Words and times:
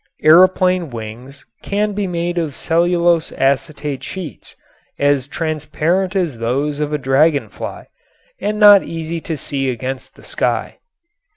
Aeroplane 0.23 0.89
wings 0.89 1.45
can 1.61 1.93
be 1.93 2.07
made 2.07 2.39
of 2.39 2.55
cellulose 2.55 3.31
acetate 3.33 4.03
sheets 4.03 4.55
as 4.97 5.27
transparent 5.27 6.15
as 6.15 6.39
those 6.39 6.79
of 6.79 6.91
a 6.91 6.97
dragon 6.97 7.49
fly 7.49 7.85
and 8.41 8.57
not 8.59 8.81
easy 8.81 9.21
to 9.21 9.37
see 9.37 9.69
against 9.69 10.15
the 10.15 10.23
sky. 10.23 10.79